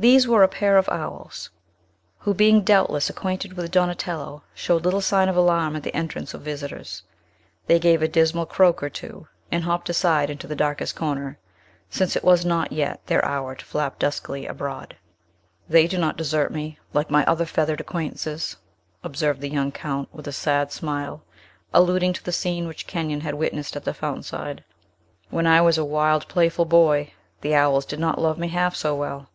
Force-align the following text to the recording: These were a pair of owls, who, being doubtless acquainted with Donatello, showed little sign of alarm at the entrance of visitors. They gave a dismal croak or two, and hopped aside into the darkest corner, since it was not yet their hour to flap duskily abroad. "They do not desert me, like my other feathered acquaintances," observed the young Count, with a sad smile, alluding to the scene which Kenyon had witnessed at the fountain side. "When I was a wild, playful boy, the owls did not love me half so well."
These 0.00 0.26
were 0.26 0.42
a 0.42 0.48
pair 0.48 0.78
of 0.78 0.88
owls, 0.88 1.50
who, 2.20 2.32
being 2.32 2.62
doubtless 2.62 3.10
acquainted 3.10 3.52
with 3.52 3.70
Donatello, 3.70 4.42
showed 4.54 4.82
little 4.82 5.02
sign 5.02 5.28
of 5.28 5.36
alarm 5.36 5.76
at 5.76 5.82
the 5.82 5.94
entrance 5.94 6.32
of 6.32 6.40
visitors. 6.40 7.02
They 7.66 7.78
gave 7.78 8.00
a 8.00 8.08
dismal 8.08 8.46
croak 8.46 8.82
or 8.82 8.88
two, 8.88 9.28
and 9.52 9.62
hopped 9.64 9.90
aside 9.90 10.30
into 10.30 10.46
the 10.46 10.56
darkest 10.56 10.96
corner, 10.96 11.38
since 11.90 12.16
it 12.16 12.24
was 12.24 12.46
not 12.46 12.72
yet 12.72 13.06
their 13.08 13.22
hour 13.26 13.54
to 13.54 13.62
flap 13.62 13.98
duskily 13.98 14.46
abroad. 14.46 14.96
"They 15.68 15.86
do 15.86 15.98
not 15.98 16.16
desert 16.16 16.50
me, 16.50 16.78
like 16.94 17.10
my 17.10 17.22
other 17.26 17.44
feathered 17.44 17.82
acquaintances," 17.82 18.56
observed 19.04 19.42
the 19.42 19.50
young 19.50 19.70
Count, 19.70 20.08
with 20.14 20.26
a 20.26 20.32
sad 20.32 20.72
smile, 20.72 21.22
alluding 21.74 22.14
to 22.14 22.24
the 22.24 22.32
scene 22.32 22.66
which 22.66 22.86
Kenyon 22.86 23.20
had 23.20 23.34
witnessed 23.34 23.76
at 23.76 23.84
the 23.84 23.92
fountain 23.92 24.22
side. 24.22 24.64
"When 25.28 25.46
I 25.46 25.60
was 25.60 25.76
a 25.76 25.84
wild, 25.84 26.26
playful 26.26 26.64
boy, 26.64 27.12
the 27.42 27.54
owls 27.54 27.84
did 27.84 28.00
not 28.00 28.18
love 28.18 28.38
me 28.38 28.48
half 28.48 28.74
so 28.74 28.94
well." 28.94 29.28